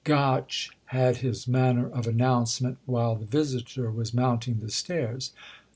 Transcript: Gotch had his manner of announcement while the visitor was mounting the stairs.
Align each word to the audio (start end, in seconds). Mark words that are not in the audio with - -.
Gotch 0.03 0.71
had 0.85 1.17
his 1.17 1.47
manner 1.47 1.87
of 1.87 2.07
announcement 2.07 2.79
while 2.87 3.15
the 3.15 3.25
visitor 3.27 3.91
was 3.91 4.15
mounting 4.15 4.59
the 4.59 4.71
stairs. 4.71 5.31